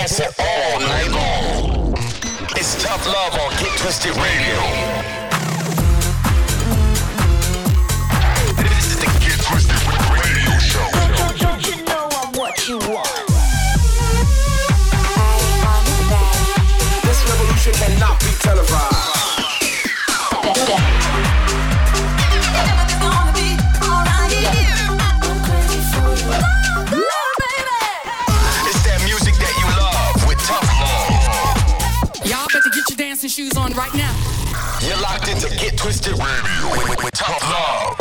dancing 0.00 0.26
all 0.38 0.80
night 0.80 1.10
long. 1.10 1.92
It's 2.56 2.82
tough 2.82 3.06
love 3.06 3.34
on 3.34 3.50
Get 3.60 3.76
Twisted 3.78 4.16
Radio. 4.16 5.29
You're 34.82 34.96
locked 34.96 35.28
into 35.28 35.48
Get 35.56 35.76
Twisted 35.76 36.12
Radio 36.12 36.70
with, 36.70 36.88
with, 36.88 37.04
with 37.04 37.12
tough 37.12 37.42
love. 37.50 37.96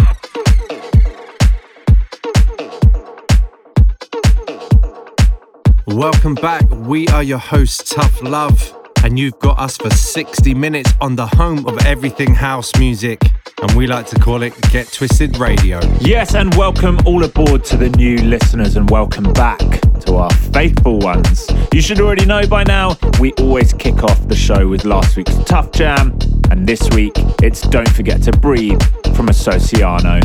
Welcome 5.88 6.36
back. 6.36 6.64
We 6.70 7.08
are 7.10 7.22
your 7.22 7.38
hosts, 7.38 7.94
Tough 7.94 8.24
Love, 8.24 8.74
and 9.04 9.20
you've 9.20 9.38
got 9.40 9.60
us 9.60 9.76
for 9.76 9.90
60 9.90 10.54
minutes 10.54 10.94
on 11.02 11.18
the 11.18 11.28
home 11.28 11.68
of 11.68 11.86
everything 11.86 12.34
house 12.34 12.72
music, 12.80 13.20
and 13.62 13.72
we 13.74 13.88
like 13.88 14.06
to 14.08 14.20
call 14.20 14.44
it 14.44 14.54
Get 14.72 14.92
Twisted 14.92 15.38
Radio. 15.38 15.80
Yes, 16.00 16.34
and 16.36 16.54
welcome 16.56 16.98
all 17.06 17.24
aboard 17.24 17.64
to 17.66 17.78
the 17.78 17.90
new 17.90 18.18
listeners, 18.18 18.76
and 18.76 18.90
welcome 18.90 19.32
back 19.34 19.60
to 20.02 20.16
our 20.16 20.30
faithful 20.30 21.00
ones. 21.00 21.48
You 21.74 21.82
should 21.82 22.00
already 22.00 22.26
know 22.26 22.46
by 22.48 22.64
now, 22.64 22.98
we 23.20 23.34
always 23.34 23.74
kick 23.74 24.04
off 24.04 24.28
the 24.28 24.36
show 24.36 24.68
with 24.68 24.86
last 24.86 25.18
week's 25.18 25.36
Tough 25.46 25.72
Jam, 25.72 26.18
and 26.52 26.68
this 26.68 26.82
week 26.92 27.14
it's 27.42 27.62
Don't 27.62 27.90
Forget 27.90 28.24
to 28.24 28.32
Breathe 28.32 28.82
from 29.16 29.30
Associano. 29.30 30.20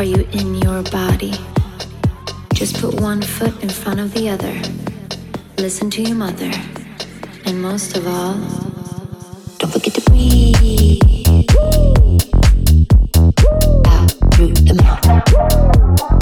Are 0.00 0.04
you 0.04 0.26
in 0.32 0.54
your 0.54 0.82
body? 0.84 1.34
Just 2.54 2.80
put 2.80 3.02
one 3.02 3.20
foot 3.20 3.62
in 3.62 3.68
front 3.68 4.00
of 4.00 4.14
the 4.14 4.30
other. 4.30 4.58
Listen 5.58 5.90
to 5.90 6.00
your 6.00 6.16
mother. 6.16 6.50
And 7.44 7.60
most 7.60 7.98
of 7.98 8.06
all, 8.06 8.32
Don't 9.58 9.70
forget 9.70 9.92
to 9.92 10.00
breathe. 10.08 10.56
Out 13.88 14.10
through 14.32 14.54
the 14.54 14.74
mouth. 14.82 16.19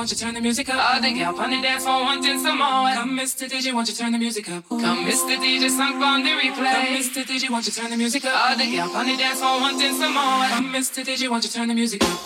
Won't 0.00 0.10
you 0.10 0.16
turn 0.16 0.32
the 0.32 0.40
music 0.40 0.66
up? 0.70 0.94
All 0.94 0.98
the 1.02 1.12
gal 1.12 1.38
on 1.38 1.50
the 1.50 1.60
dance 1.60 1.84
floor 1.84 2.00
wanting 2.00 2.40
some 2.40 2.56
more. 2.56 2.90
Come, 2.94 3.18
Mr. 3.18 3.46
DJ, 3.46 3.74
won't 3.74 3.86
you 3.86 3.94
turn 3.94 4.12
the 4.12 4.18
music 4.18 4.50
up? 4.50 4.66
Come, 4.66 5.04
Mr. 5.04 5.36
DJ, 5.36 5.68
sunk 5.68 6.02
on 6.02 6.22
the 6.22 6.30
replay. 6.30 6.72
Come, 6.72 6.96
Mr. 6.96 7.22
DJ, 7.22 7.50
won't 7.50 7.66
you 7.66 7.72
turn 7.72 7.90
the 7.90 7.98
music 7.98 8.24
up? 8.24 8.34
All 8.34 8.56
the 8.56 8.64
gal 8.64 8.90
on 8.96 9.06
the 9.06 9.16
dance 9.18 9.40
floor 9.40 9.60
wanting 9.60 9.92
some 9.92 10.14
more. 10.14 10.48
Come, 10.48 10.72
Mr. 10.72 11.04
DJ, 11.04 11.28
won't 11.28 11.44
you 11.44 11.50
turn 11.50 11.68
the 11.68 11.74
music 11.74 12.02
up? 12.02 12.18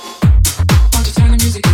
Won't 0.94 1.06
you 1.08 1.14
turn 1.14 1.32
the 1.32 1.38
music 1.42 1.66
up? 1.66 1.73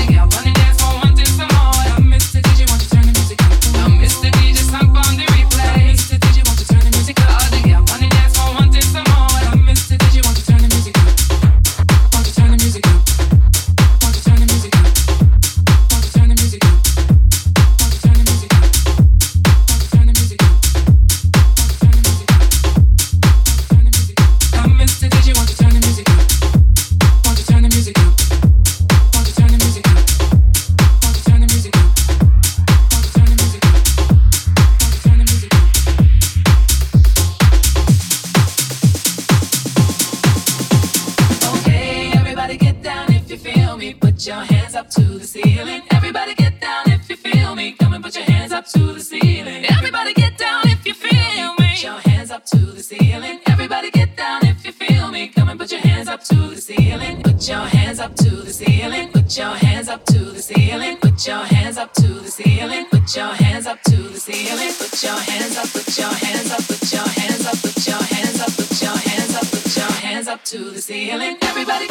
Ceiling. 45.31 45.81
Everybody 45.91 46.33
get 46.35 46.59
down 46.59 46.91
if 46.91 47.09
you 47.09 47.15
feel 47.15 47.55
me. 47.55 47.71
Come 47.79 47.93
and 47.93 48.03
put 48.03 48.15
your 48.15 48.25
hands 48.25 48.51
up 48.51 48.65
to 48.73 48.93
the 48.97 48.99
ceiling. 48.99 49.63
Everybody 49.77 50.13
get 50.13 50.37
down 50.37 50.67
if 50.67 50.85
you 50.85 50.93
feel 50.93 51.55
me. 51.57 51.69
Put 51.71 51.83
your 51.83 51.99
hands 52.09 52.31
up 52.31 52.45
to 52.47 52.57
the 52.57 52.83
ceiling. 52.83 53.39
Everybody 53.47 53.91
get 53.91 54.17
down 54.17 54.45
if 54.45 54.65
you 54.65 54.73
feel 54.73 55.07
me. 55.09 55.29
Come 55.29 55.47
and 55.47 55.57
put 55.57 55.71
your 55.71 55.79
hands 55.79 56.09
up 56.09 56.21
to 56.25 56.35
the 56.35 56.61
ceiling. 56.61 57.23
Put 57.23 57.47
your 57.47 57.65
hands 57.75 57.99
up 57.99 58.13
to 58.17 58.29
the 58.47 58.51
ceiling. 58.51 59.07
Put 59.13 59.37
your 59.37 59.55
hands 59.63 59.87
up 59.87 60.03
to 60.05 60.19
the 60.19 60.41
ceiling. 60.41 60.97
Put 60.97 61.25
your 61.25 61.43
hands 61.53 61.77
up 61.77 61.93
to 61.93 62.07
the 62.25 62.29
ceiling. 62.29 62.85
Put 62.91 63.15
your 63.15 63.33
hands 63.43 63.67
up 63.67 63.81
to 63.83 63.95
the 64.13 64.19
ceiling. 64.19 64.73
Put 64.81 65.03
your 65.03 65.19
hands 65.29 65.57
up. 65.57 65.67
Put 65.71 65.97
your 65.97 66.13
hands 66.23 66.51
up. 66.51 66.61
Put 66.67 66.91
your 66.91 67.07
hands 67.19 67.45
up. 67.47 67.57
Put 67.63 67.87
your 67.87 68.03
hands 68.13 68.41
up. 68.41 68.51
Put 68.59 68.81
your 68.83 68.97
hands 69.07 69.35
up. 69.39 69.47
Put 69.55 69.77
your 69.77 69.91
hands 70.05 70.27
up 70.27 70.43
to 70.51 70.57
the 70.75 70.81
ceiling. 70.81 71.37
Everybody. 71.41 71.87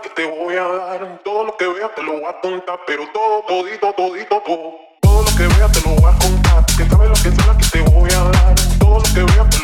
que 0.00 0.08
te 0.10 0.26
voy 0.26 0.54
a 0.54 0.66
dar. 0.66 1.20
Todo 1.24 1.44
lo 1.44 1.56
que 1.56 1.66
veas 1.66 1.94
te 1.94 2.02
lo 2.02 2.12
voy 2.12 2.24
a 2.24 2.40
contar, 2.40 2.80
pero 2.86 3.04
todo, 3.12 3.42
todito, 3.46 3.92
todito, 3.92 4.42
todo. 4.44 4.74
Todo 5.00 5.22
lo 5.22 5.36
que 5.36 5.46
veas 5.54 5.72
te 5.72 5.80
lo 5.80 5.94
voy 5.96 6.12
a 6.12 6.18
contar. 6.18 6.66
Que 6.66 6.88
sabes 6.88 7.08
lo 7.08 7.14
que 7.14 7.28
es 7.28 7.46
la 7.46 7.56
que 7.56 7.66
te 7.66 7.80
voy 7.90 8.10
a 8.10 8.24
dar. 8.24 8.54
Todo 8.78 8.98
lo 8.98 9.14
que 9.14 9.32
veas 9.32 9.50
te 9.50 9.63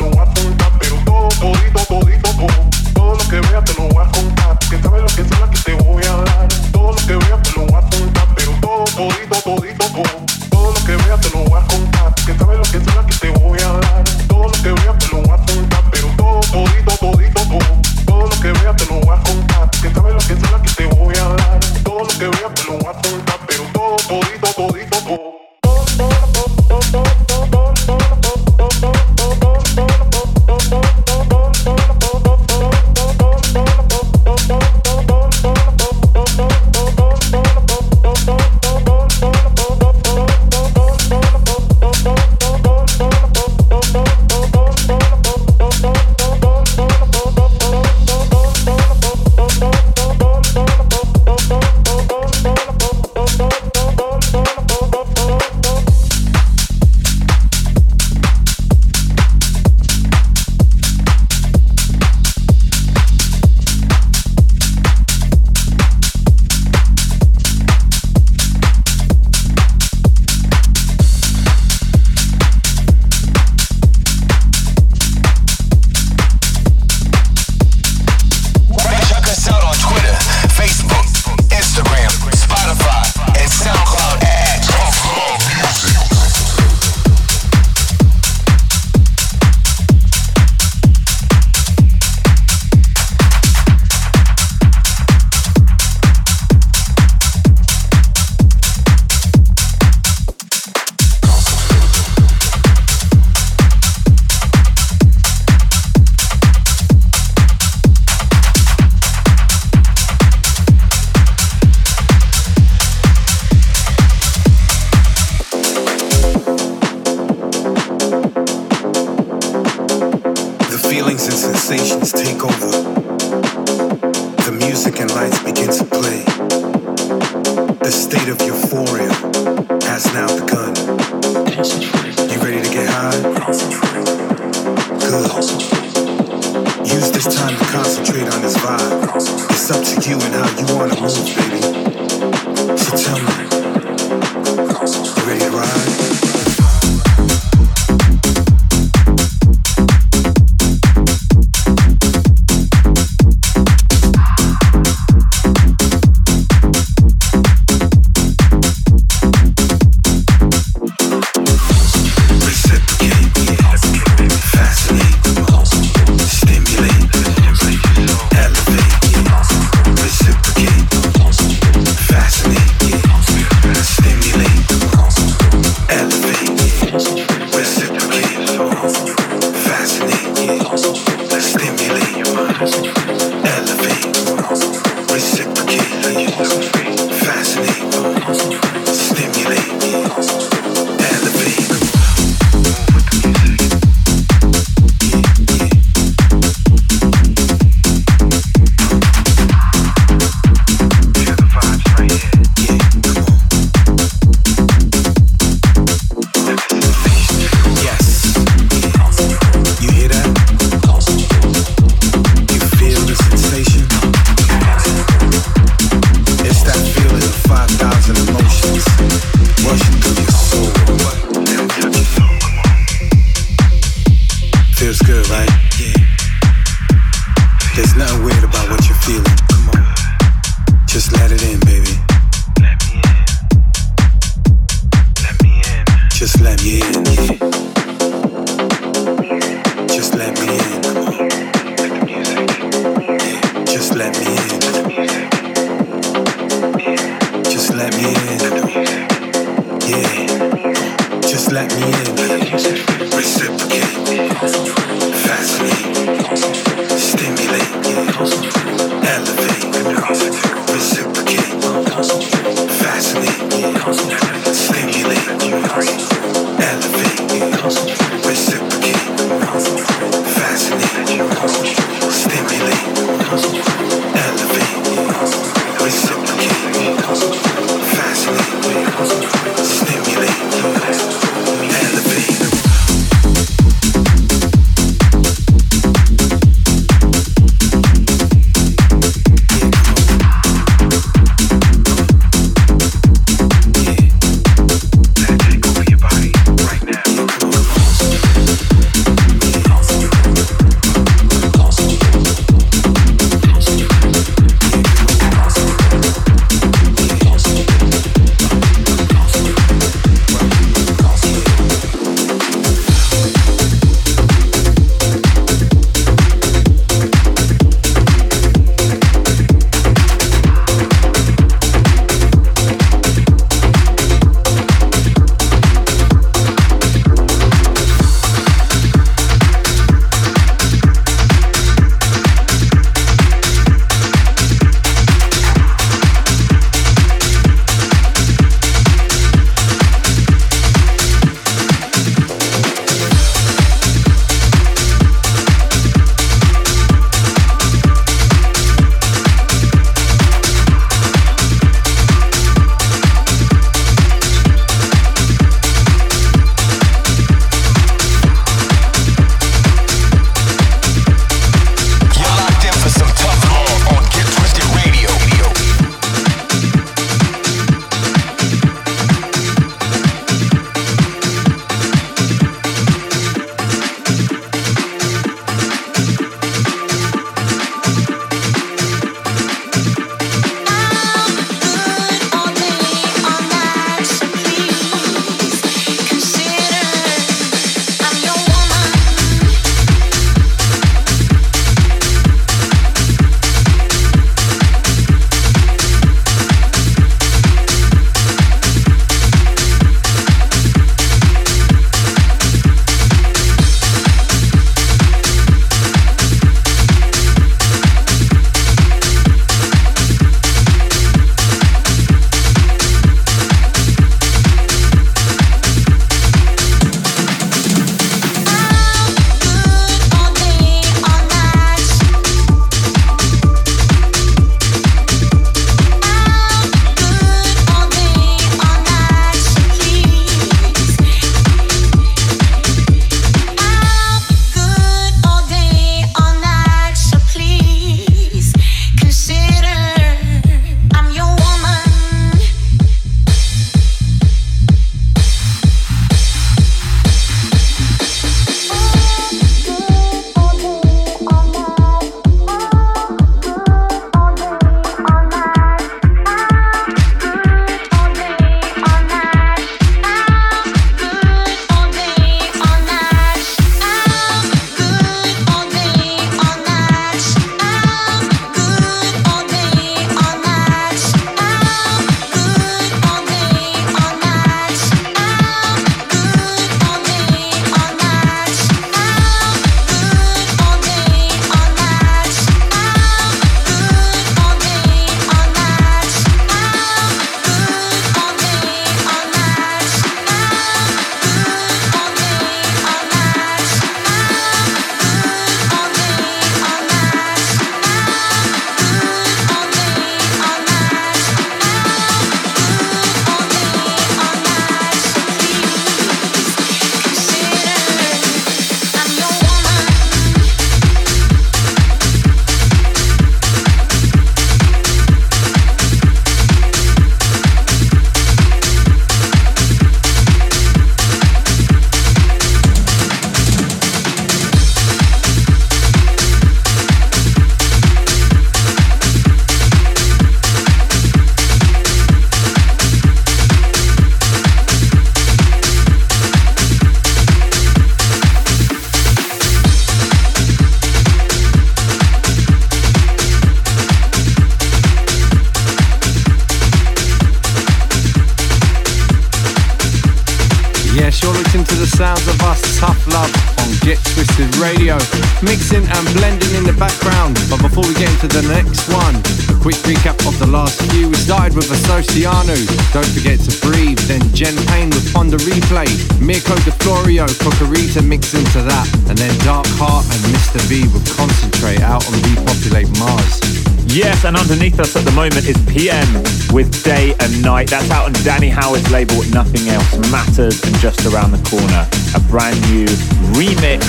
mixing 555.71 555.89
and 555.91 556.15
blending 556.15 556.53
in 556.55 556.63
the 556.63 556.73
background. 556.73 557.39
But 557.49 557.61
before 557.61 557.83
we 557.87 557.93
get 557.95 558.09
into 558.11 558.27
the 558.27 558.43
next 558.47 558.87
one, 558.91 559.15
a 559.47 559.55
quick 559.61 559.79
recap 559.87 560.19
of 560.27 560.37
the 560.39 560.47
last 560.47 560.81
few. 560.91 561.07
We 561.07 561.15
started 561.15 561.55
with 561.55 561.71
Associano, 561.71 562.55
Don't 562.91 563.07
Forget 563.07 563.39
to 563.39 563.51
Breathe, 563.61 563.99
then 564.07 564.21
Jen 564.33 564.55
Payne 564.67 564.89
with 564.89 565.13
Pon 565.13 565.29
De 565.29 565.37
Replay, 565.37 565.89
Mirko 566.19 566.55
De 566.67 566.71
Florio, 566.83 567.25
Cocorita 567.25 568.05
mixed 568.05 568.33
into 568.33 568.61
that, 568.63 568.87
and 569.09 569.17
then 569.17 569.31
Dark 569.39 569.67
Heart 569.79 570.05
and 570.11 570.21
Mr. 570.35 570.59
V 570.67 570.83
with 570.91 571.05
Concentrate 571.15 571.81
out 571.81 572.05
on 572.07 572.13
Repopulate 572.21 572.91
Mars. 572.99 573.70
Yes, 573.87 574.25
and 574.25 574.37
underneath 574.37 574.79
us 574.79 574.95
at 574.95 575.03
the 575.03 575.11
moment 575.11 575.45
is 575.47 575.57
PM 575.67 576.07
with 576.53 576.83
Day 576.83 577.13
and 577.19 577.41
Night. 577.41 577.69
That's 577.69 577.89
out 577.91 578.05
on 578.05 578.13
Danny 578.23 578.49
Howard's 578.49 578.89
label 578.91 579.21
Nothing 579.31 579.67
Else 579.69 579.97
Matters 580.11 580.63
and 580.63 580.75
just 580.77 581.05
around 581.05 581.31
the 581.31 581.43
corner, 581.49 581.87
a 582.15 582.19
brand 582.29 582.59
new 582.71 582.87
remix 583.35 583.81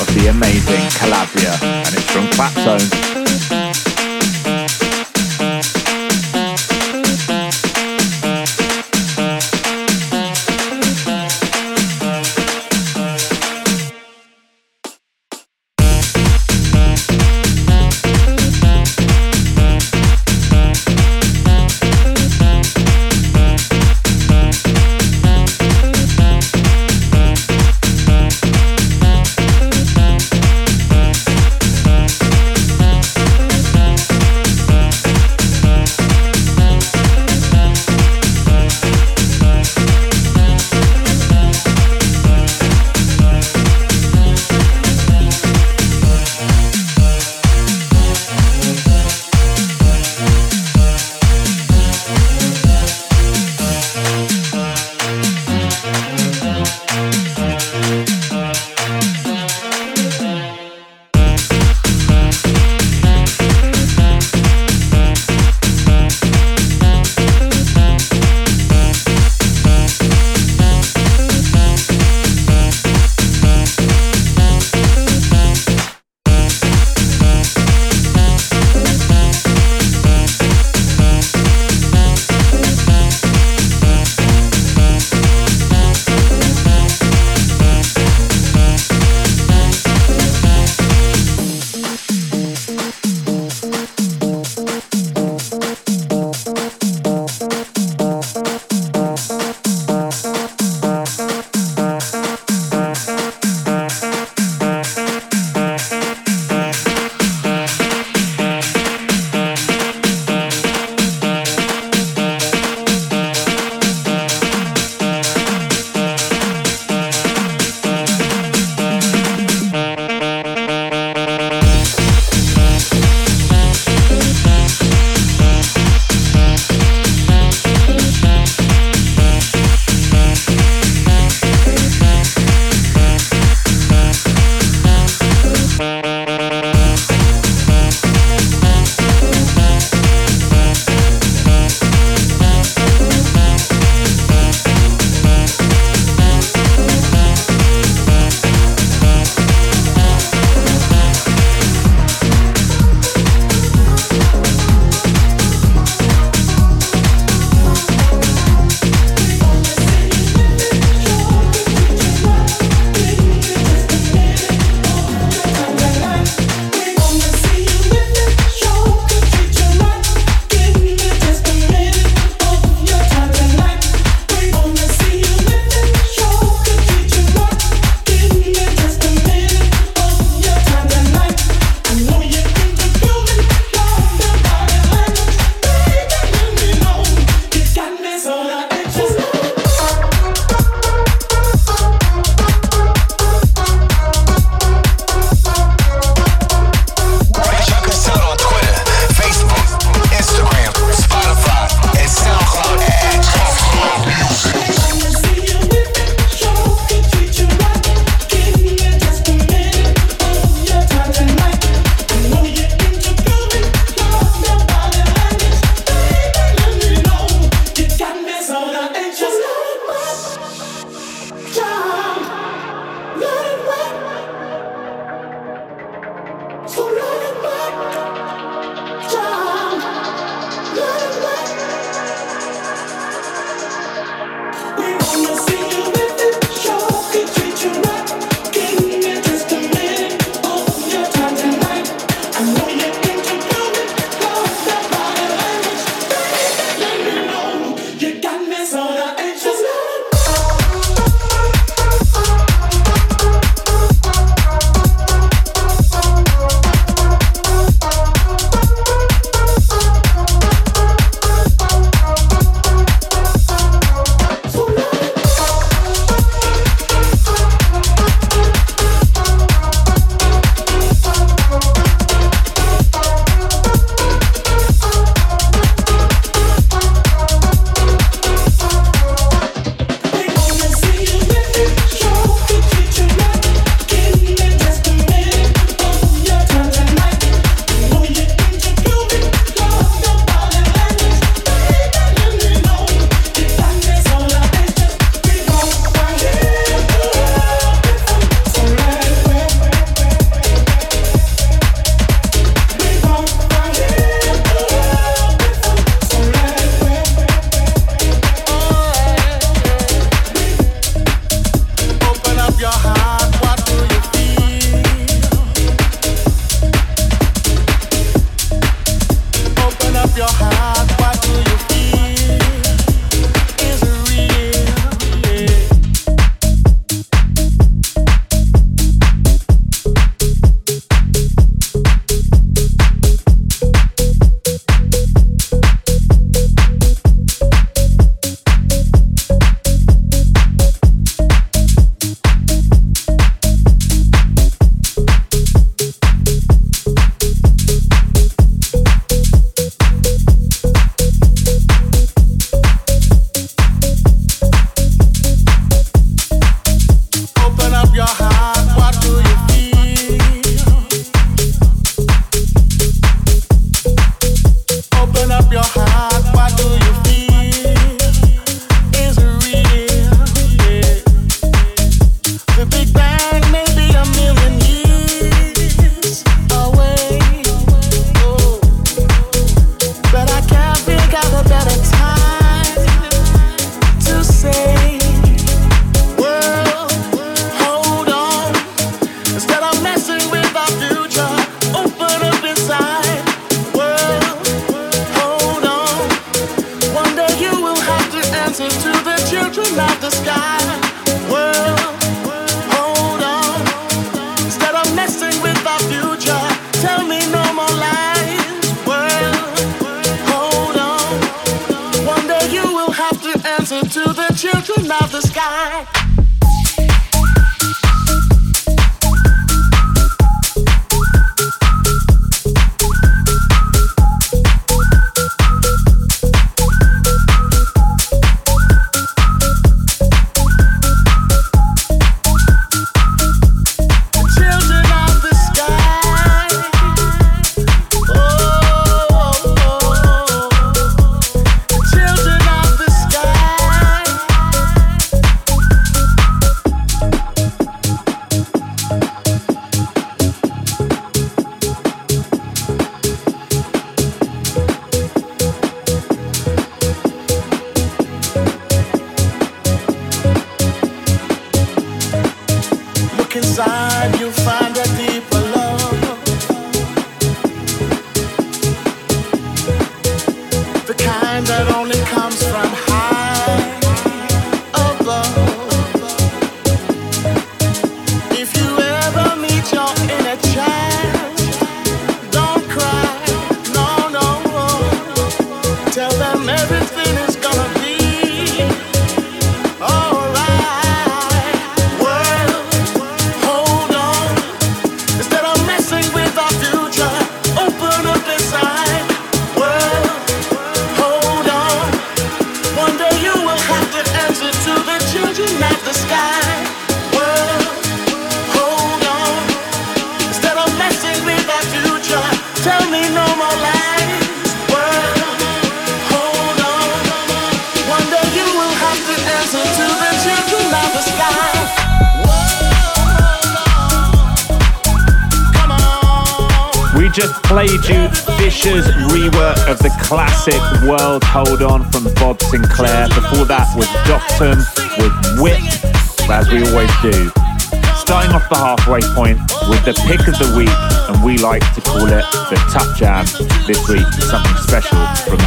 of 0.00 0.06
the 0.14 0.28
amazing 0.28 0.84
Calabria, 0.98 1.58
and 1.62 1.94
it's 1.94 2.10
from 2.10 2.28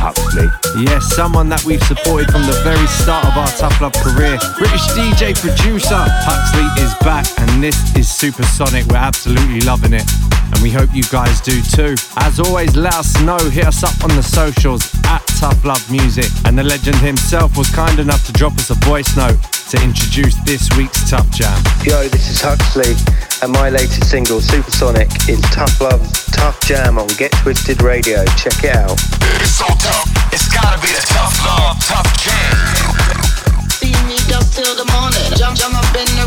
Claptone. 0.01 0.49
someone 0.99 1.47
that 1.49 1.63
we've 1.63 1.84
supported 1.84 2.32
from 2.32 2.41
the 2.49 2.58
very 2.65 2.88
start 2.88 3.25
of 3.25 3.38
our 3.38 3.47
Tough 3.54 3.80
Love 3.82 3.93
career. 4.01 4.39
British 4.58 4.82
DJ 4.97 5.38
producer 5.38 6.01
Huxley 6.25 6.65
is 6.82 6.89
back, 7.06 7.27
and 7.38 7.62
this 7.62 7.77
is 7.95 8.10
Supersonic. 8.10 8.86
We're 8.88 8.97
absolutely 8.97 9.62
loving 9.62 9.93
it, 9.93 10.10
and 10.62 10.69
we 10.69 10.71
hope 10.71 10.93
you 10.93 11.04
guys 11.10 11.41
do 11.41 11.62
too. 11.62 11.95
As 12.17 12.39
always, 12.39 12.76
let 12.76 12.93
us 12.95 13.19
know. 13.21 13.38
Hit 13.50 13.65
us 13.65 13.84
up 13.84 13.97
on 14.04 14.10
the 14.15 14.21
socials 14.21 14.84
at 15.06 15.26
Tough 15.39 15.63
Love 15.65 15.84
Music. 15.89 16.30
And 16.45 16.58
the 16.58 16.63
legend 16.63 16.97
himself 16.97 17.58
was 17.58 17.69
kind 17.69 18.00
enough 18.00 18.26
to 18.28 18.34
drop 18.34 18.54
us 18.54 18.69
a 18.69 18.76
voice 18.86 19.15
note 19.17 19.41
to 19.74 19.82
introduce 19.82 20.36
this 20.45 20.69
week's 20.78 21.10
Tough 21.10 21.30
Jam. 21.32 21.58
Yo, 21.84 22.08
this 22.10 22.30
is 22.30 22.41
Huxley, 22.41 22.93
and 23.41 23.52
my 23.52 23.69
latest 23.69 24.10
single, 24.10 24.41
Supersonic, 24.41 25.10
is 25.30 25.41
Tough 25.50 25.82
Love, 25.82 26.02
Tough 26.32 26.60
Jam 26.62 27.00
on 27.00 27.08
Get 27.17 27.32
Twisted 27.41 27.82
Radio. 27.82 28.26
Check 28.38 28.63
it 28.63 28.76
out. 28.76 29.00
It's 29.41 29.58
so 29.58 29.65
tough, 29.65 30.10
it's 30.34 30.52
gotta 30.54 30.78
be 30.82 30.91
the 30.93 31.06
tough 31.10 31.38
love, 31.45 31.78
tough 31.86 32.12
jam. 32.21 33.32
See 33.82 33.95
me 34.06 34.19
up 34.36 34.45
till 34.54 34.76
the 34.76 34.86
morning, 34.93 35.26
jump, 35.38 35.58
jump 35.58 35.74
up 35.74 35.89
in 35.95 36.06
the 36.13 36.20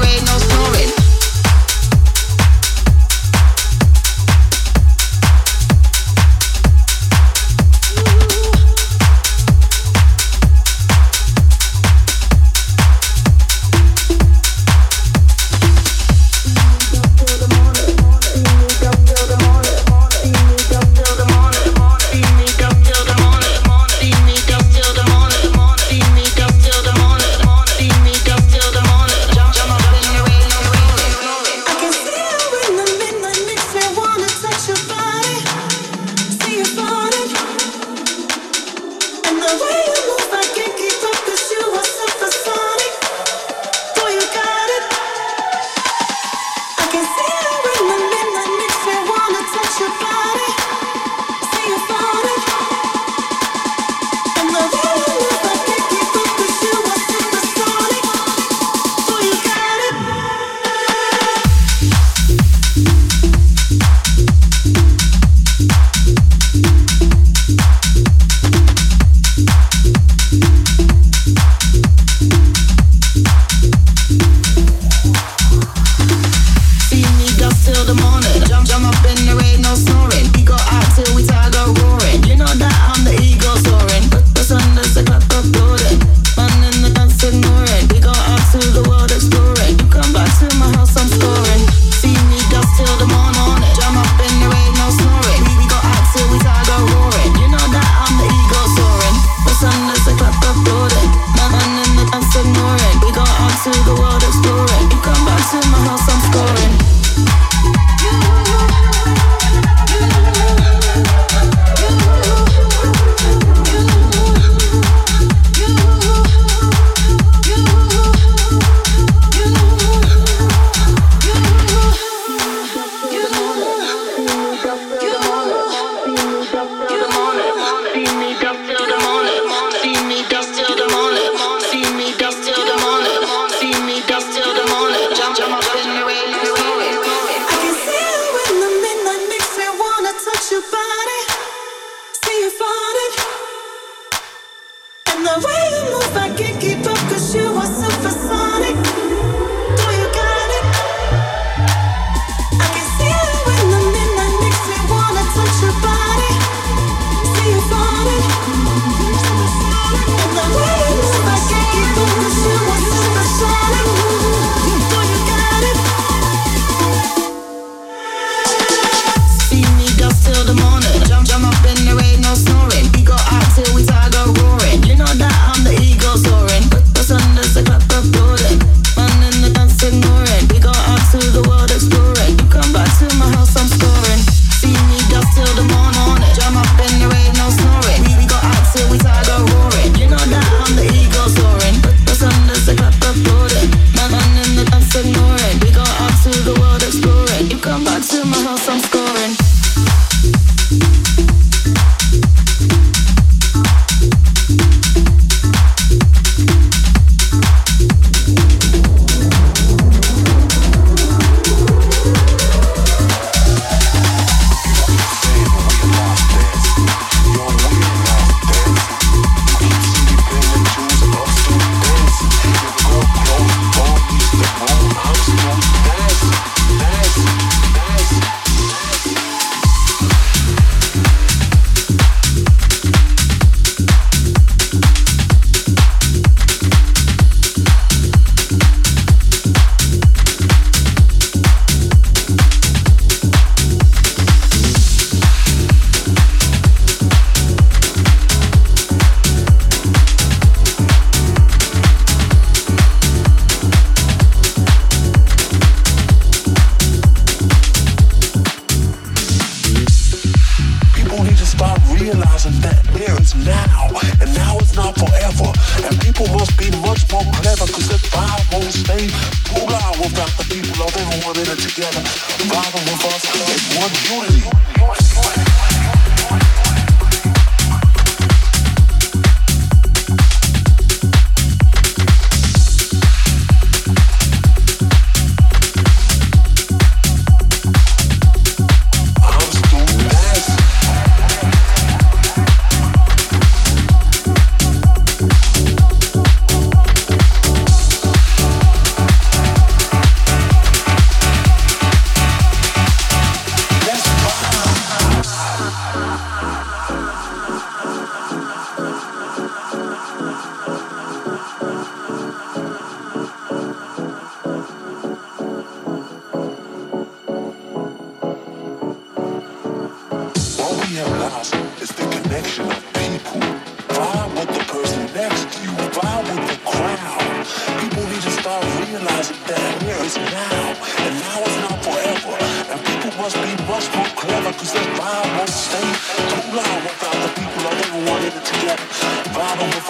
is 330.16 330.32
now, 330.32 330.74
and 331.02 331.14
now 331.20 331.38
is 331.42 331.56
not 331.64 331.78
forever. 331.82 332.34
And 332.70 332.78
people 332.86 333.12
must 333.18 333.36
be 333.42 333.52
much 333.66 333.86
more 333.94 334.10
clever, 334.14 334.52
cause 334.52 334.72
that 334.72 334.88
vibe 334.98 335.30
won't 335.36 335.50
stay 335.50 335.88
too 336.30 336.46
long 336.54 336.78
without 336.86 337.18
the 337.24 337.30
people 337.34 337.60
that 337.66 337.74
ever 337.84 338.00
wanted 338.10 338.32
it 338.38 338.44
together. 338.44 338.86
Vibe 339.34 339.60
over 339.64 339.83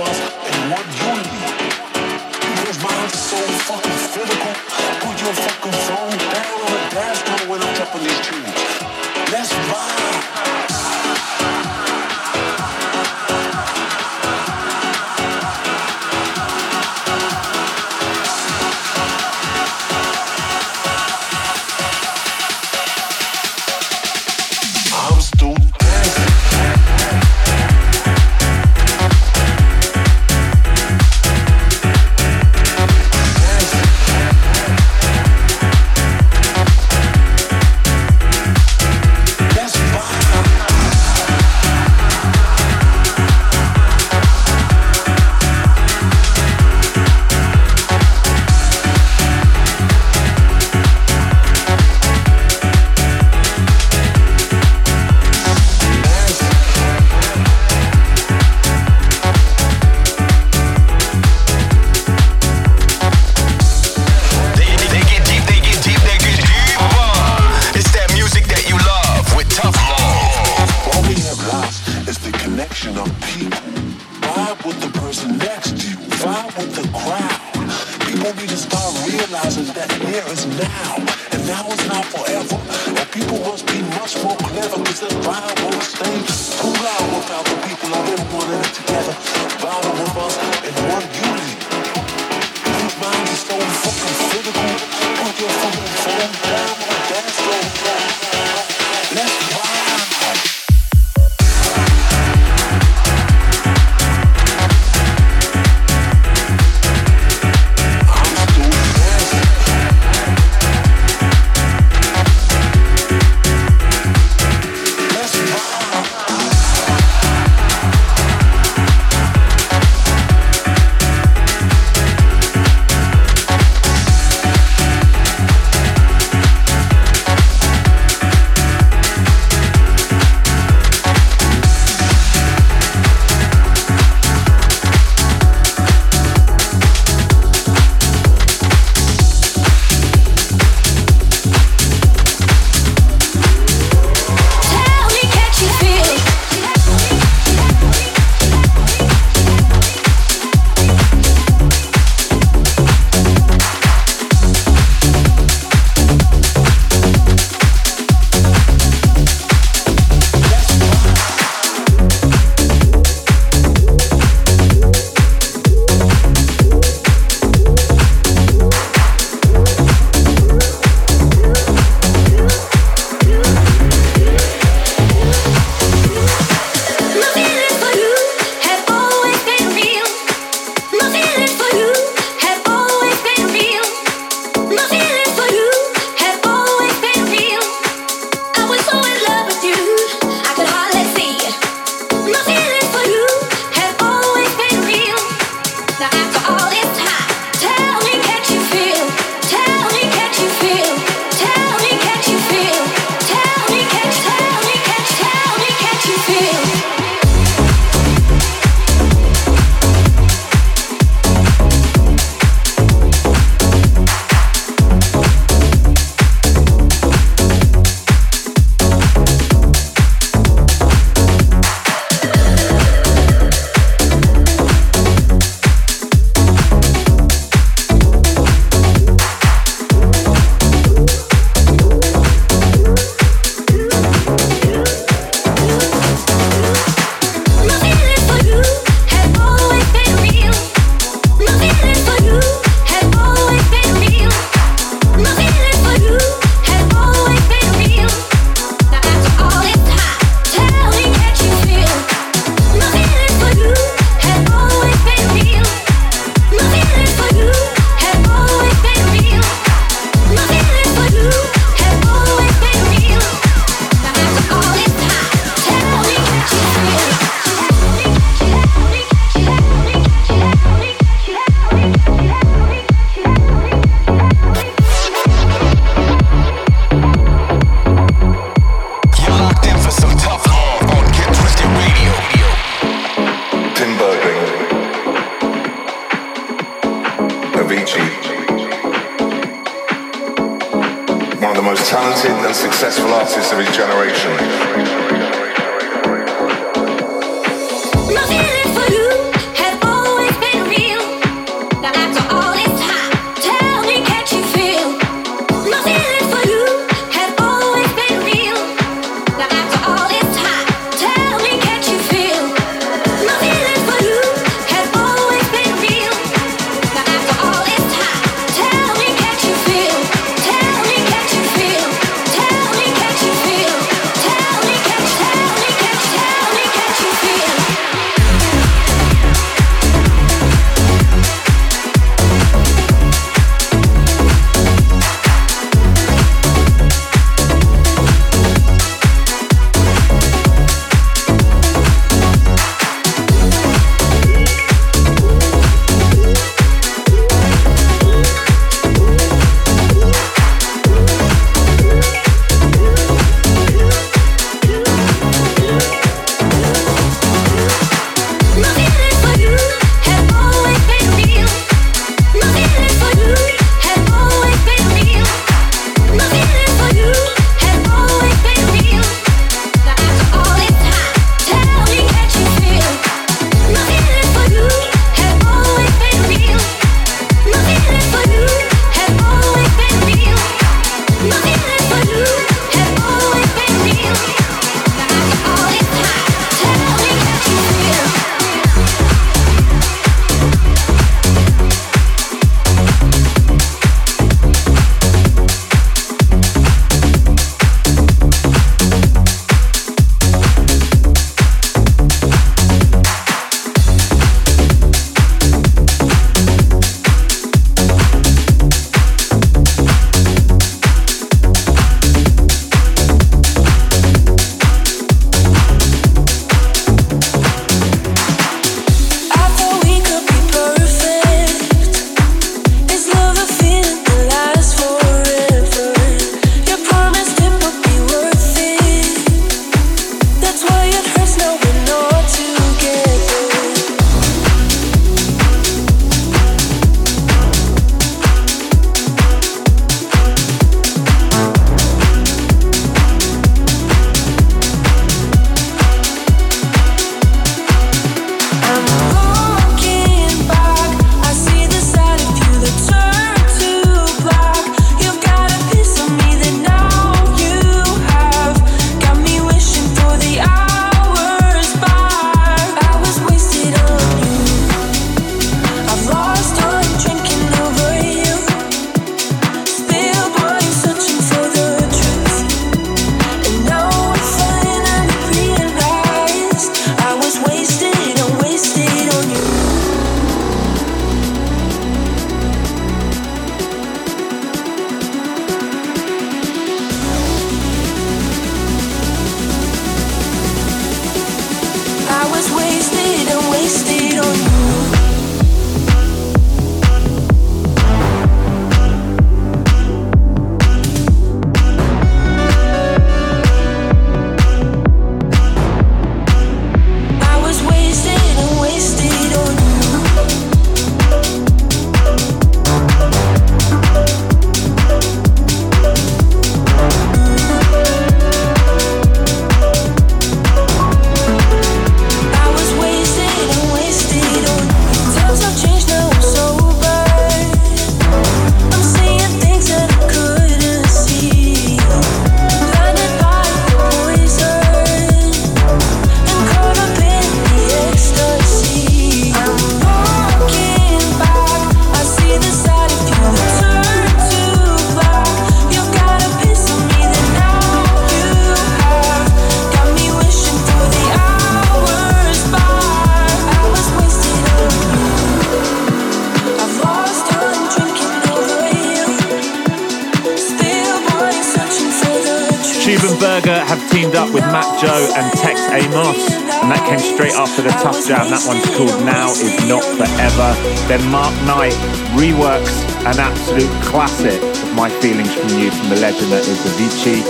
You 576.14 576.20
from 576.20 576.30
legend 576.30 576.30
that 576.30 576.46
is 576.46 576.58
Avicii. 576.70 577.22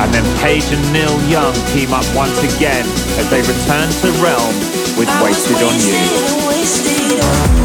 And 0.00 0.12
then 0.12 0.24
Page 0.40 0.64
and 0.72 0.92
Neil 0.92 1.14
Young 1.28 1.54
team 1.70 1.92
up 1.92 2.04
once 2.14 2.42
again 2.42 2.84
as 3.18 3.28
they 3.30 3.40
return 3.42 3.88
to 4.02 4.10
Realm 4.22 4.54
with 4.98 5.08
Wasted 5.22 5.56
on 5.62 5.74
You. 5.78 6.02
I 7.22 7.61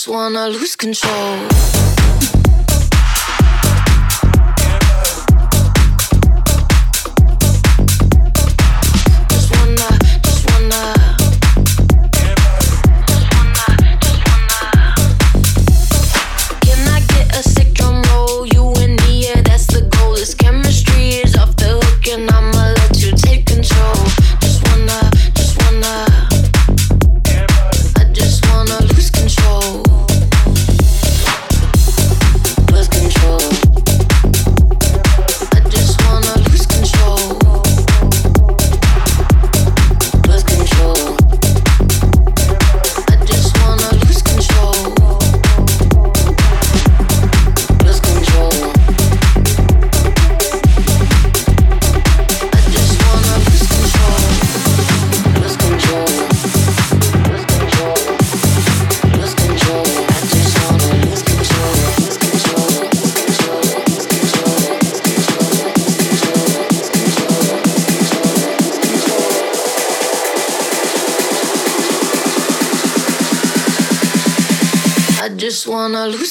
just 0.00 0.08
wanna 0.08 0.48
lose 0.48 0.76
control. 0.76 1.89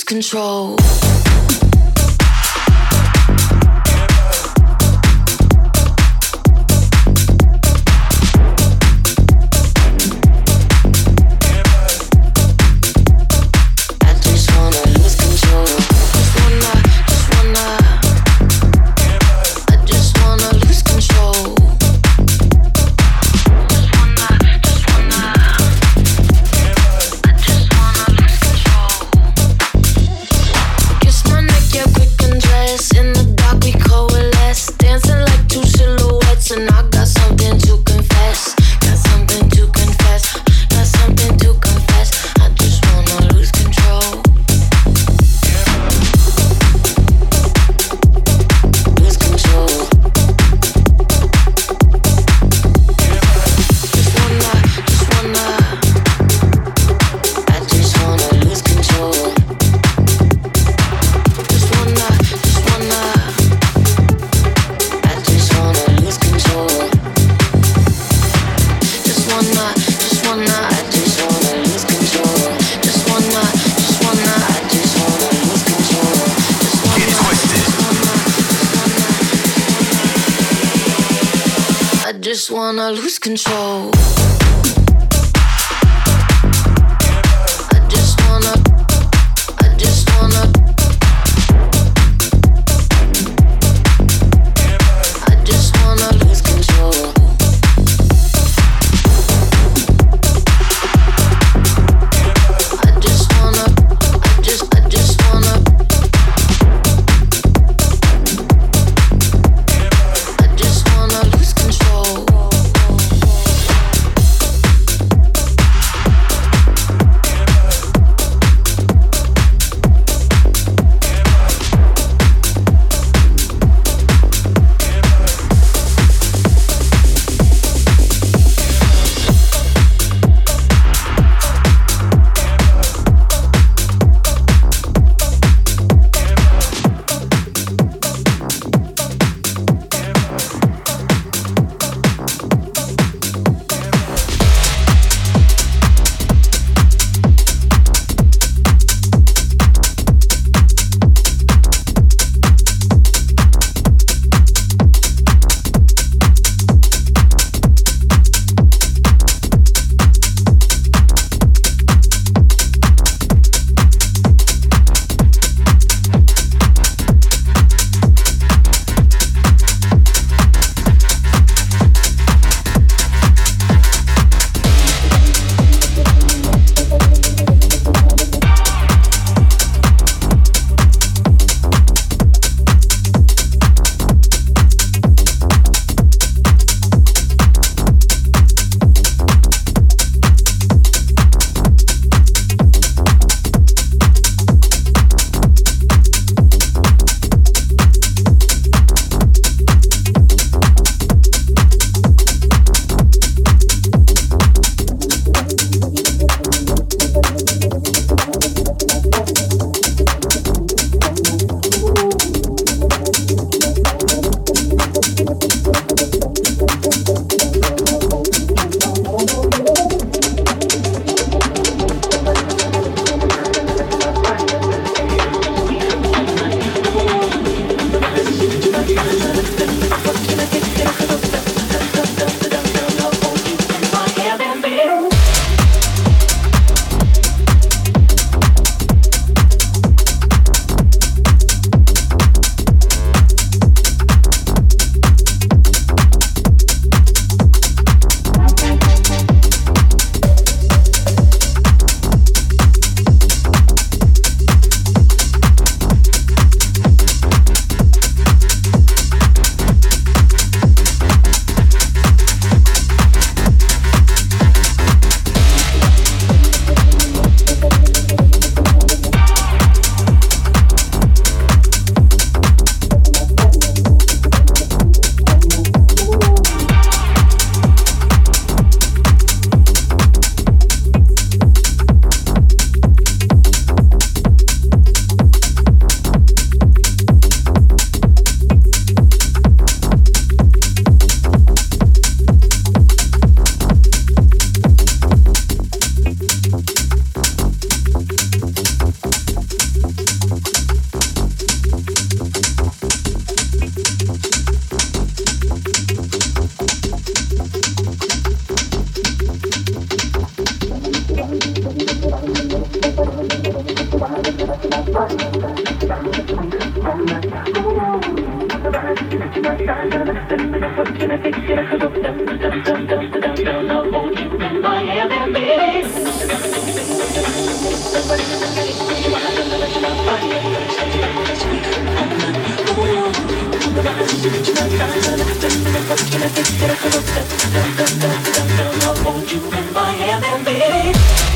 Control. 0.04 0.76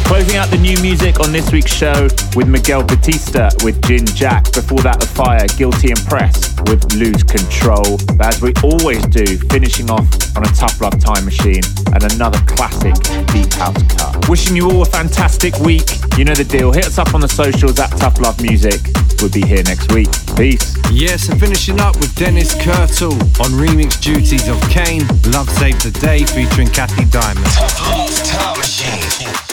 Closing 0.06 0.36
out 0.36 0.50
the 0.50 0.58
new 0.60 0.78
music 0.82 1.22
on 1.22 1.32
this 1.32 1.52
week's 1.52 1.74
show 1.74 2.08
with 2.36 2.48
Miguel 2.48 2.84
Bastida 2.84 3.64
with 3.64 3.82
Gin 3.86 4.06
Jack. 4.06 4.52
Before 4.52 4.80
that, 4.80 5.00
The 5.00 5.08
Fire, 5.08 5.48
Guilty 5.58 5.92
and 5.92 6.00
Impressed 6.00 6.53
with 6.68 6.94
Lose 6.94 7.24
Control. 7.24 7.98
But 8.18 8.28
as 8.28 8.42
we 8.42 8.54
always 8.64 9.06
do, 9.08 9.26
finishing 9.50 9.90
off 9.90 10.08
on 10.36 10.44
a 10.44 10.52
Tough 10.54 10.80
Love 10.82 11.00
Time 11.00 11.26
Machine 11.26 11.64
and 11.94 12.04
another 12.14 12.40
classic 12.46 12.96
Deep 13.34 13.52
House 13.54 13.82
cut. 13.94 14.30
Wishing 14.30 14.56
you 14.56 14.70
all 14.70 14.82
a 14.82 14.86
fantastic 14.86 15.58
week. 15.60 15.88
You 16.18 16.26
know 16.26 16.36
the 16.36 16.44
deal. 16.44 16.72
Hit 16.72 16.86
us 16.86 16.98
up 16.98 17.14
on 17.14 17.22
the 17.22 17.28
socials 17.28 17.80
at 17.80 17.90
Tough 17.98 18.20
Love 18.20 18.42
Music. 18.42 18.80
We'll 19.20 19.32
be 19.32 19.46
here 19.46 19.64
next 19.64 19.92
week. 19.94 20.10
Peace. 20.36 20.76
Yes, 20.92 21.30
and 21.30 21.40
finishing 21.40 21.80
up 21.80 21.96
with 21.98 22.14
Dennis 22.16 22.54
Kurtel 22.56 23.14
on 23.40 23.52
remix 23.52 24.02
duties 24.02 24.48
of 24.48 24.60
Kane, 24.70 25.08
Love 25.32 25.50
Save 25.50 25.82
the 25.84 25.92
Day 26.02 26.26
featuring 26.26 26.68
Kathy 26.68 27.06
Diamond. 27.06 27.46
Tough 27.48 27.80
Love 27.82 28.24
Time 28.24 28.58
Machine. 28.58 29.53